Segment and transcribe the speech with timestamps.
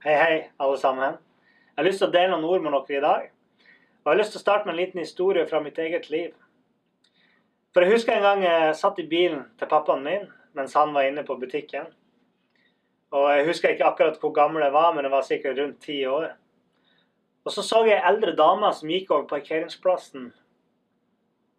[0.00, 1.12] Hei, hei, alle sammen.
[1.12, 3.24] Jeg har lyst til å dele noen ord med dere i dag.
[4.00, 6.30] Og jeg har lyst til å starte med en liten historie fra mitt eget liv.
[7.74, 10.24] For jeg husker en gang jeg satt i bilen til pappaen min
[10.56, 11.92] mens han var inne på butikken.
[13.12, 16.00] Og jeg husker ikke akkurat hvor gammel jeg var, men jeg var sikkert rundt ti
[16.08, 16.30] år.
[17.44, 20.30] Og så så jeg ei eldre dame som gikk over parkeringsplassen.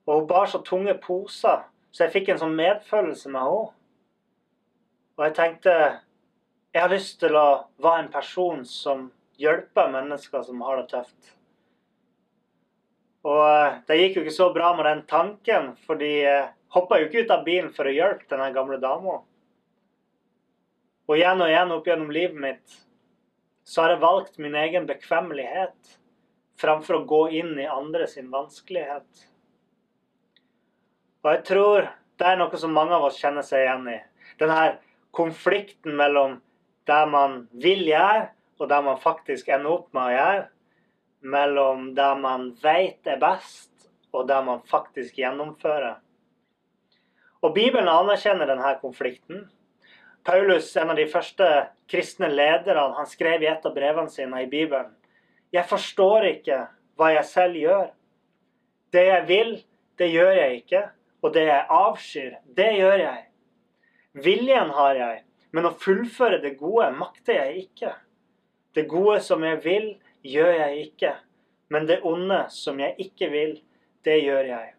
[0.10, 3.76] Og hun bar så tunge poser, så jeg fikk en sånn medfølelse med henne.
[5.20, 5.82] Og jeg tenkte
[6.72, 7.48] jeg har lyst til å
[7.84, 9.10] være en person som
[9.42, 11.32] hjelper mennesker som har det tøft.
[13.28, 17.10] Og eh, det gikk jo ikke så bra med den tanken, fordi jeg hoppa jo
[17.10, 19.20] ikke ut av bilen for å hjelpe denne gamle dama.
[21.10, 22.80] Og igjen og igjen opp gjennom livet mitt
[23.68, 25.98] så har jeg valgt min egen bekvemmelighet
[26.60, 29.26] framfor å gå inn i andre sin vanskelighet.
[31.22, 34.00] Og jeg tror det er noe som mange av oss kjenner seg igjen i.
[34.42, 34.64] Denne
[35.16, 36.40] konflikten mellom
[36.90, 38.30] det man vil gjøre,
[38.62, 40.44] og det man faktisk ender opp med å gjøre.
[41.34, 43.70] Mellom det man vet er best,
[44.14, 46.00] og det man faktisk gjennomfører.
[47.42, 49.48] Og Bibelen anerkjenner denne konflikten.
[50.26, 51.48] Paulus, en av de første
[51.90, 54.92] kristne lederne, han skrev i et av brevene sine i Bibelen
[55.52, 56.60] Jeg forstår ikke
[57.00, 57.88] hva jeg selv gjør.
[58.94, 59.52] Det jeg vil,
[59.98, 60.84] det gjør jeg ikke.
[61.22, 63.26] Og det jeg avskyr, det gjør jeg.
[64.22, 67.96] Viljen har jeg, men å fullføre det gode makter jeg ikke.
[68.76, 69.88] Det gode som jeg vil,
[70.24, 71.16] gjør jeg ikke.
[71.72, 73.58] Men det onde som jeg ikke vil,
[74.06, 74.70] det gjør jeg.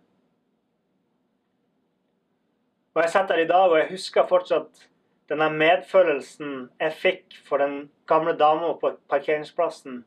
[2.93, 4.88] Og Jeg sitter her i dag og jeg husker fortsatt
[5.32, 10.03] denne medfølelsen jeg fikk for den gamle dama på parkeringsplassen,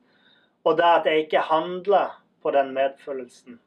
[0.65, 3.57] og det at jeg ikke handler på den medfølelsen.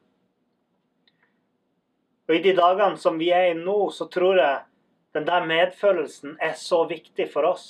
[2.29, 4.68] Og I de dagene som vi er i nå, så tror jeg
[5.15, 7.67] den der medfølelsen er så viktig for oss.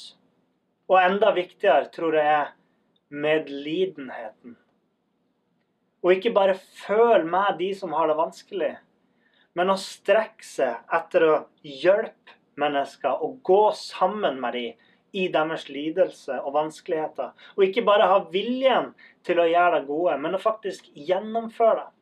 [0.89, 2.51] Og enda viktigere tror jeg er
[3.09, 4.57] medlidenheten.
[6.03, 8.73] Og ikke bare føl med de som har det vanskelig,
[9.57, 11.33] men å strekke seg etter å
[11.65, 17.31] hjelpe mennesker og gå sammen med dem i deres lidelse og vanskeligheter.
[17.57, 18.91] Og ikke bare ha viljen
[19.25, 21.98] til å gjøre det gode, men å faktisk gjennomføre det.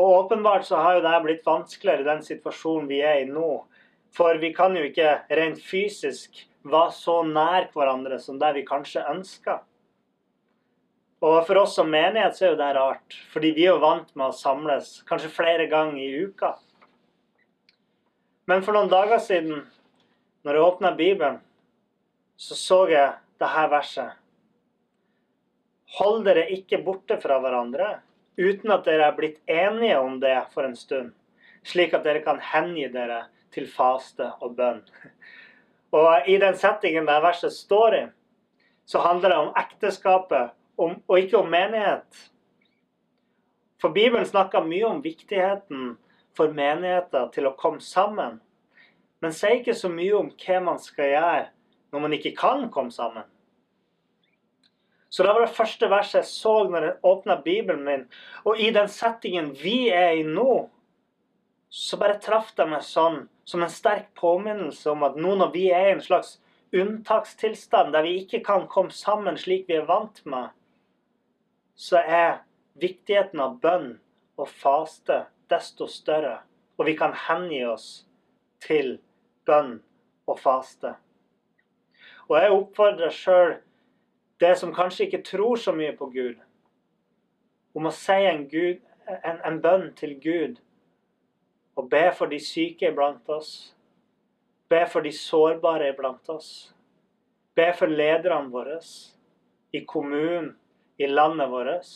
[0.00, 3.50] Og åpenbart så har jo det blitt vanskeligere i den situasjonen vi er i nå.
[4.16, 9.04] For vi kan jo ikke rent fysisk være så nær hverandre som det vi kanskje
[9.12, 9.60] ønsker.
[11.20, 14.08] Og for oss som menighet så er jo det rart, fordi vi er jo vant
[14.16, 16.54] med å samles kanskje flere ganger i uka.
[18.48, 19.66] Men for noen dager siden,
[20.48, 21.36] når jeg åpna Bibelen,
[22.40, 24.16] så så jeg dette verset.
[25.98, 27.98] Hold dere ikke borte fra hverandre,
[28.36, 31.12] uten at dere er blitt enige om det for en stund,
[31.66, 33.24] slik at dere kan hengi dere
[33.54, 34.82] til faste og bønn.
[35.90, 38.02] Og I den settingen der verset står i,
[38.86, 42.30] så handler det om ekteskapet om, og ikke om menighet.
[43.82, 45.96] For Bibelen snakker mye om viktigheten
[46.38, 48.38] for menigheter til å komme sammen,
[49.20, 51.44] men sier ikke så mye om hva man skal gjøre
[51.90, 53.26] når man ikke kan komme sammen.
[55.10, 58.04] Så det var det første verset jeg så når jeg åpna Bibelen min.
[58.46, 60.68] Og i den settingen vi er i nå,
[61.70, 65.64] så bare traff det meg sånn, som en sterk påminnelse om at nå når vi
[65.74, 66.36] er i en slags
[66.70, 70.54] unntakstilstand der vi ikke kan komme sammen slik vi er vant med,
[71.74, 72.42] så er
[72.78, 73.92] viktigheten av bønn
[74.38, 76.38] og faste desto større.
[76.78, 78.04] Og vi kan hengi oss
[78.62, 79.00] til
[79.48, 79.80] bønn
[80.30, 80.94] og faste.
[82.30, 83.56] Og jeg oppfordrer sjøl
[84.40, 86.38] det som kanskje ikke tror så mye på Gud,
[87.76, 90.58] om å si en, Gud, en, en bønn til Gud
[91.78, 93.72] og be for de syke iblant oss,
[94.68, 96.72] be for de sårbare iblant oss,
[97.56, 98.78] be for lederne våre
[99.72, 100.54] i kommunen,
[101.00, 101.92] i landet vårt,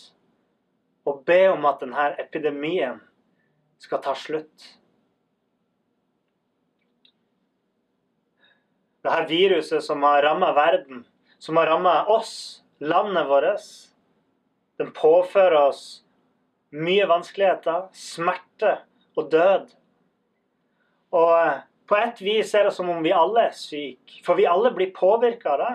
[1.05, 3.02] og be om at denne epidemien
[3.82, 4.70] skal ta slutt.
[9.05, 11.02] Dette viruset som har rammet verden,
[11.44, 13.61] som har ramma oss, landet vårt.
[14.79, 16.02] Den påfører oss
[16.73, 18.79] mye vanskeligheter, smerte
[19.17, 19.67] og død.
[21.12, 24.70] Og På et vis er det som om vi alle er syke, for vi alle
[24.73, 25.73] blir påvirka av det.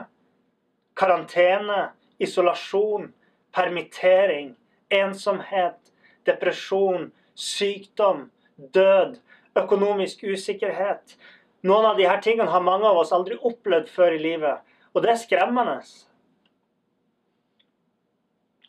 [0.98, 3.12] Karantene, isolasjon,
[3.54, 4.56] permittering,
[4.89, 5.77] ensomhet,
[6.25, 9.19] depresjon, sykdom, død,
[9.62, 11.13] økonomisk usikkerhet.
[11.62, 15.12] Noen av disse tingene har mange av oss aldri opplevd før i livet, og det
[15.13, 15.77] er skremmende.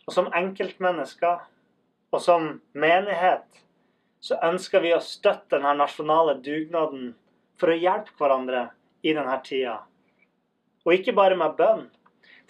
[0.07, 1.45] Og som enkeltmennesker
[2.11, 3.63] og som menighet
[4.21, 7.15] så ønsker vi å støtte denne nasjonale dugnaden
[7.61, 8.67] for å hjelpe hverandre
[9.07, 9.79] i denne tida.
[10.85, 11.87] Og ikke bare med bønn.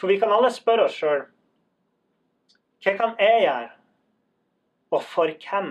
[0.01, 1.27] For vi kan alle spørre oss sjøl
[2.81, 3.73] hva kan jeg gjøre,
[4.89, 5.67] og for hvem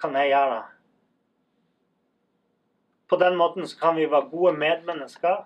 [0.00, 0.62] kan jeg gjøre det?
[3.08, 5.42] På den måten kan vi være gode medmennesker,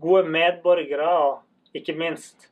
[0.00, 2.48] gode medborgere og ikke minst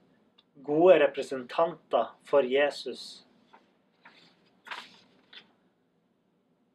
[0.65, 3.25] gode representanter for Jesus.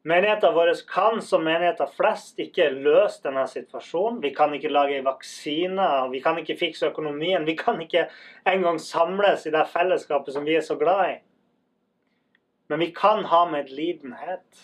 [0.05, 4.19] Menigheter våre kan som menigheter flest ikke løse denne situasjonen.
[4.21, 7.45] Vi kan ikke lage vaksiner, vi kan ikke fikse økonomien.
[7.47, 8.03] Vi kan ikke
[8.45, 11.15] engang samles i det fellesskapet som vi er så glad i.
[12.69, 14.61] Men vi kan ha medlidenhet.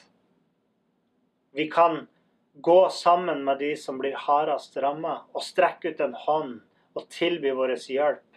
[1.57, 2.05] Vi kan
[2.53, 6.59] gå sammen med de som blir hardest rammet, og strekke ut en hånd
[6.97, 8.27] og tilby vår hjelp.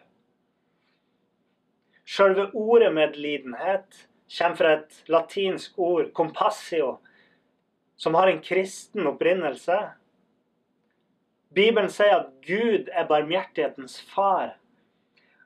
[2.05, 4.05] Selve ordet medlidenhet
[4.39, 6.99] kommer fra et latinsk ord, compassio,
[7.97, 9.79] som har en kristen opprinnelse.
[11.55, 14.59] Bibelen sier at Gud er barmhjertighetens far.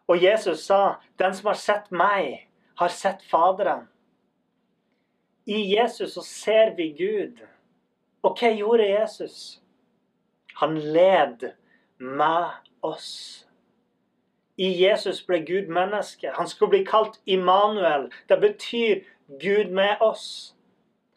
[0.09, 3.87] Og Jesus sa, 'Den som har sett meg, har sett Faderen'.
[5.47, 7.41] I Jesus så ser vi Gud.
[8.23, 9.61] Og hva gjorde Jesus?
[10.59, 11.51] Han led
[11.99, 13.11] med oss.
[14.59, 16.33] I Jesus ble Gud menneske.
[16.35, 18.09] Han skulle bli kalt Immanuel.
[18.29, 19.05] Det betyr
[19.41, 20.55] Gud med oss.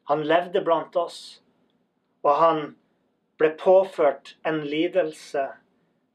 [0.09, 1.41] Han levde blant oss,
[2.23, 2.61] og han
[3.39, 5.47] ble påført en lidelse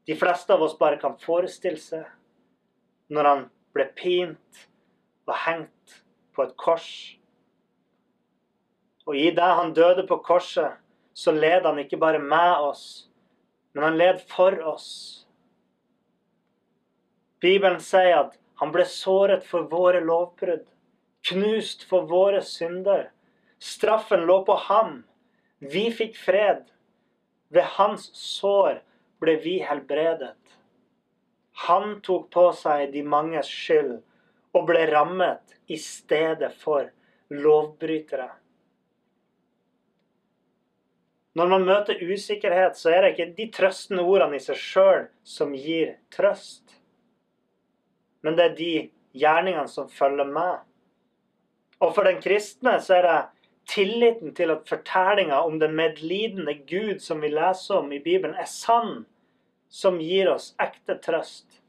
[0.07, 2.05] de fleste av oss bare kan forestille seg,
[3.11, 3.41] når han
[3.75, 4.61] ble pint
[5.27, 5.97] og hengt
[6.31, 7.16] på et kors.
[9.07, 10.75] Og i det han døde på korset,
[11.17, 13.07] så led han ikke bare med oss,
[13.73, 14.89] men han led for oss.
[17.41, 20.65] Bibelen sier at han ble såret for våre lovbrudd,
[21.29, 23.11] knust for våre synder.
[23.59, 25.03] Straffen lå på ham.
[25.59, 26.65] Vi fikk fred.
[27.53, 28.81] Ved hans sår
[29.21, 30.35] ble vi helbredet.
[31.67, 33.95] Han tok på seg de manges skyld
[34.57, 36.89] og ble rammet i stedet for
[37.33, 38.29] lovbrytere.
[41.37, 45.53] Når man møter usikkerhet, så er det ikke de trøstende ordene i seg sjøl som
[45.53, 46.77] gir trøst
[48.27, 48.71] men det er de
[49.17, 50.63] gjerningene som følger med.
[51.79, 53.19] Og for den kristne så er det
[53.71, 58.49] tilliten til at fortellinga om den medlidende Gud som vi leser om i Bibelen, er
[58.51, 59.05] sann,
[59.69, 61.61] som gir oss ekte trøst.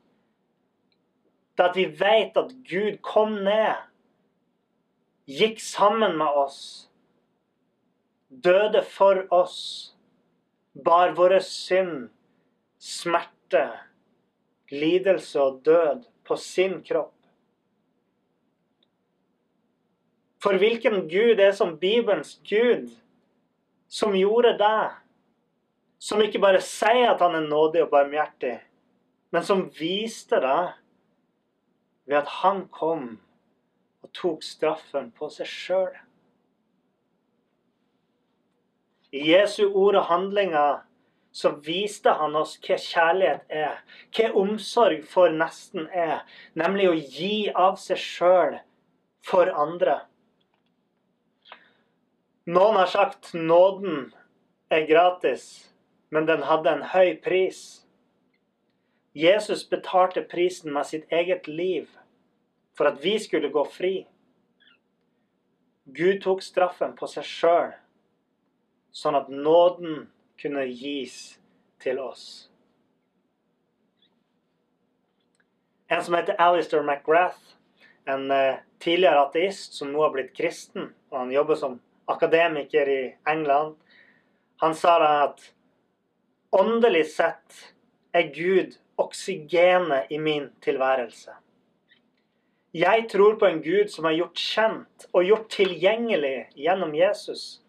[1.58, 3.78] Det at vi vet at Gud kom ned,
[5.30, 6.87] gikk sammen med oss,
[8.28, 9.94] døde for oss,
[10.84, 12.08] bar våre synd,
[12.78, 13.66] smerte,
[14.70, 17.14] lidelse og død på sin kropp.
[20.38, 22.92] For hvilken Gud er som Bibelens Gud,
[23.88, 24.90] som gjorde det?
[25.98, 28.60] Som ikke bare sier at han er nådig og barmhjertig,
[29.34, 30.60] men som viste det
[32.06, 33.16] ved at han kom
[34.04, 35.96] og tok straffen på seg sjøl.
[39.12, 40.82] I Jesu ord og handlinger
[41.32, 43.80] så viste han oss hva kjærlighet er,
[44.16, 46.24] hva omsorg for nesten er,
[46.58, 48.58] nemlig å gi av seg sjøl
[49.24, 50.00] for andre.
[52.48, 54.08] Noen har sagt nåden
[54.72, 55.68] er gratis,
[56.10, 57.60] men den hadde en høy pris.
[59.16, 61.88] Jesus betalte prisen med sitt eget liv
[62.76, 64.06] for at vi skulle gå fri.
[65.84, 67.70] Gud tok straffen på seg sjøl,
[68.92, 70.06] sånn at nåden
[70.40, 71.38] kunne gis
[71.82, 72.48] til oss.
[75.88, 77.56] En som heter Alistair McGrath,
[78.04, 81.78] en eh, tidligere ateist som nå har blitt kristen, og han jobber som
[82.08, 83.76] akademiker i England,
[84.60, 85.42] han sa da at
[86.50, 87.62] åndelig sett
[88.16, 91.36] er Gud oksygenet i min tilværelse.
[92.74, 97.62] Jeg tror på en Gud som er gjort kjent og gjort tilgjengelig gjennom Jesus.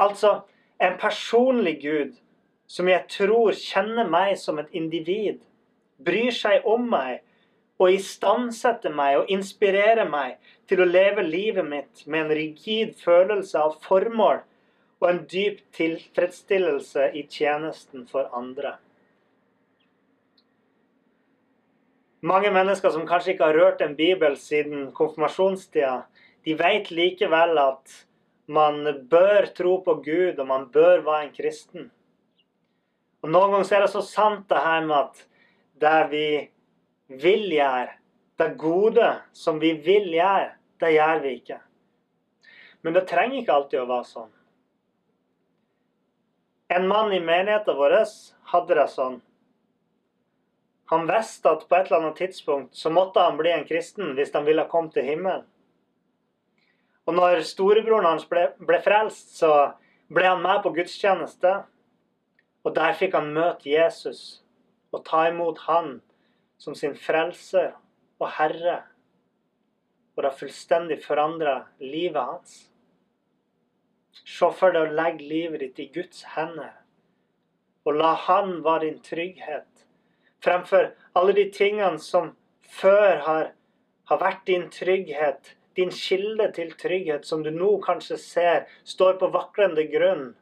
[0.00, 0.40] Altså,
[0.82, 2.16] en personlig Gud
[2.66, 5.42] som jeg tror kjenner meg som et individ,
[6.04, 7.22] bryr seg om meg
[7.78, 10.38] og istandsetter meg og inspirerer meg
[10.70, 14.42] til å leve livet mitt med en rigid følelse av formål
[15.02, 18.76] og en dyp tilfredsstillelse i tjenesten for andre.
[22.24, 26.06] Mange mennesker som kanskje ikke har rørt en bibel siden konfirmasjonstida,
[26.46, 27.98] de vet likevel at
[28.46, 31.90] man bør tro på Gud, og man bør være en kristen.
[33.24, 35.22] Og Noen ganger er det så sant det her med at
[35.80, 36.26] det vi
[37.24, 37.94] vil gjøre,
[38.38, 41.60] det gode som vi vil gjøre, det gjør vi ikke.
[42.84, 44.32] Men det trenger ikke alltid å være sånn.
[46.74, 47.96] En mann i menigheten vår
[48.50, 49.20] hadde det sånn.
[50.92, 54.34] Han visste at på et eller annet tidspunkt så måtte han bli en kristen hvis
[54.34, 55.46] han ville komme til himmelen.
[57.04, 59.74] Og når storebroren hans ble, ble frelst, så
[60.12, 61.52] ble han med på gudstjeneste.
[62.64, 64.40] Og der fikk han møte Jesus
[64.94, 65.98] og ta imot han
[66.60, 67.74] som sin frelser
[68.22, 68.78] og herre.
[70.14, 72.54] Og det har fullstendig forandra livet hans.
[74.14, 76.70] Se for deg å legge livet ditt i Guds hender,
[77.84, 79.82] og la Han være din trygghet.
[80.44, 82.30] Fremfor alle de tingene som
[82.62, 83.50] før har,
[84.08, 89.30] har vært din trygghet, din kilde til trygghet, som du nå kanskje ser står på
[89.34, 90.32] vaklende grunn.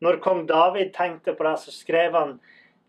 [0.00, 2.38] Når kong David tenkte på det, så skrev han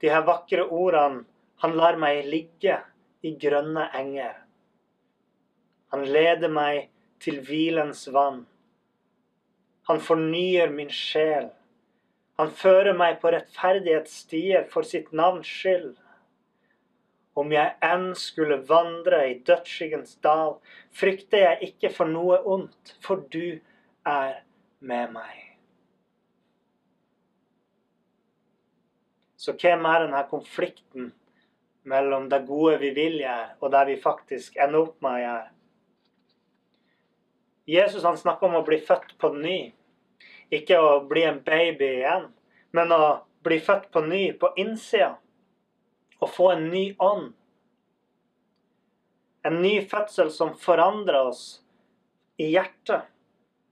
[0.01, 1.25] de her vakre ordene
[1.61, 2.79] Han lar meg ligge
[3.21, 4.33] i grønne enger.
[5.93, 6.87] Han leder meg
[7.21, 8.47] til hvilens vann.
[9.85, 11.51] Han fornyer min sjel.
[12.41, 15.93] Han fører meg på rettferdighetsstier for sitt navns skyld.
[17.37, 20.57] Om jeg enn skulle vandre i dødsskyggens dal,
[20.91, 23.61] frykter jeg ikke for noe ondt, for du
[24.07, 24.41] er
[24.79, 25.39] med meg.
[29.39, 31.07] Så hvem er denne konflikten
[31.89, 35.49] mellom det gode vi vil gjøre, og det vi faktisk ender opp med å gjøre?
[37.71, 39.57] Jesus han snakker om å bli født på ny.
[40.51, 42.27] Ikke å bli en baby igjen,
[42.75, 43.03] men å
[43.45, 45.15] bli født på ny på innsida.
[46.21, 47.31] Å få en ny ånd.
[49.47, 51.45] En ny fødsel som forandrer oss
[52.37, 53.09] i hjertet.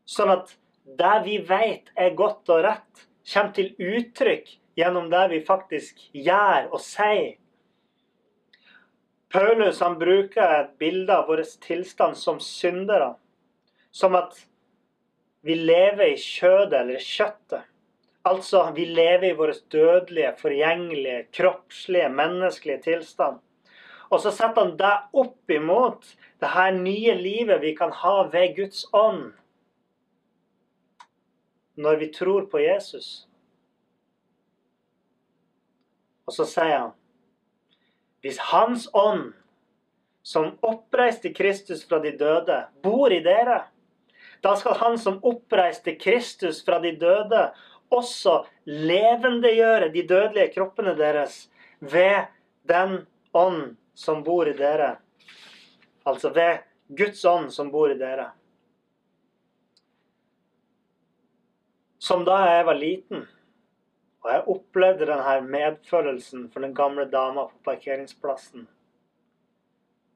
[0.10, 0.56] Sånn at
[0.98, 6.72] det vi vet er godt og rett, kommer til uttrykk gjennom det vi faktisk gjør
[6.72, 7.36] og sier.
[9.30, 13.14] Paulus han bruker et bilde av vår tilstand som syndere.
[13.92, 14.40] Som at
[15.46, 17.68] vi lever i kjødet eller kjøttet.
[18.26, 23.40] Altså, vi lever i vår dødelige, forgjengelige, kroppslige, menneskelige tilstand.
[24.10, 26.06] Og så setter han det opp imot
[26.42, 29.32] det her nye livet vi kan ha ved Guds ånd.
[31.80, 33.30] Når vi tror på Jesus.
[36.28, 36.96] Og så sier han
[38.20, 39.32] Hvis Hans ånd,
[40.24, 43.62] som oppreiste Kristus fra de døde, bor i dere,
[44.44, 47.50] da skal Han som oppreiste Kristus fra de døde,
[47.90, 51.48] også levendegjøre de dødelige kroppene deres
[51.80, 52.28] ved
[52.70, 54.98] den ånd som bor i dere.
[56.06, 56.62] Altså ved
[56.98, 58.32] Guds ånd som bor i dere.
[62.00, 63.26] Som da jeg var liten,
[64.24, 68.68] og jeg opplevde denne medfølelsen for den gamle dama på parkeringsplassen,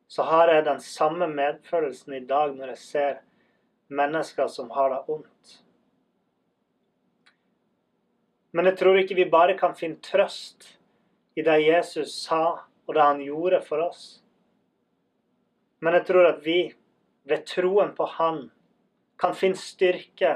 [0.07, 3.21] så har jeg den samme medfølelsen i dag når jeg ser
[3.87, 5.59] mennesker som har det ondt.
[8.53, 10.67] Men jeg tror ikke vi bare kan finne trøst
[11.33, 12.43] i det Jesus sa
[12.86, 14.03] og det han gjorde for oss.
[15.81, 16.74] Men jeg tror at vi,
[17.25, 18.51] ved troen på Han,
[19.19, 20.36] kan finne styrke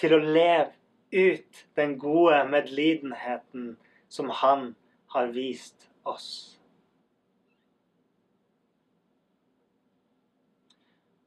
[0.00, 0.72] til å leve
[1.12, 3.76] ut den gode medlidenheten
[4.08, 4.72] som Han
[5.14, 6.58] har vist oss.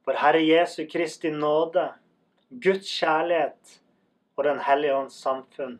[0.04, 1.86] For Herre Jesu Kristi nåde,
[2.50, 3.78] Guds kjærlighet
[4.36, 5.80] og Den hellige ånds samfunn